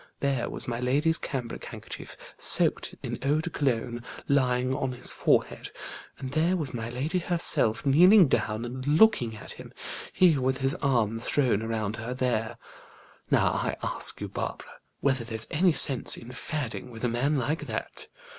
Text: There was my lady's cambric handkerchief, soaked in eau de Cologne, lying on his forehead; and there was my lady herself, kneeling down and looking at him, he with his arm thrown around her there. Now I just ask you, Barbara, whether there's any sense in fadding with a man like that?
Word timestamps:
There 0.19 0.49
was 0.49 0.67
my 0.67 0.79
lady's 0.79 1.19
cambric 1.19 1.65
handkerchief, 1.65 2.17
soaked 2.35 2.95
in 3.03 3.19
eau 3.21 3.39
de 3.39 3.51
Cologne, 3.51 4.01
lying 4.27 4.73
on 4.73 4.93
his 4.93 5.11
forehead; 5.11 5.69
and 6.17 6.31
there 6.31 6.57
was 6.57 6.73
my 6.73 6.89
lady 6.89 7.19
herself, 7.19 7.85
kneeling 7.85 8.27
down 8.27 8.65
and 8.65 8.83
looking 8.87 9.35
at 9.37 9.51
him, 9.51 9.71
he 10.11 10.39
with 10.39 10.57
his 10.61 10.73
arm 10.81 11.19
thrown 11.19 11.61
around 11.61 11.97
her 11.97 12.15
there. 12.15 12.57
Now 13.29 13.51
I 13.53 13.77
just 13.79 13.83
ask 13.85 14.21
you, 14.21 14.27
Barbara, 14.27 14.79
whether 15.01 15.23
there's 15.23 15.45
any 15.51 15.73
sense 15.73 16.17
in 16.17 16.29
fadding 16.31 16.89
with 16.89 17.03
a 17.03 17.07
man 17.07 17.37
like 17.37 17.67
that? 17.67 18.07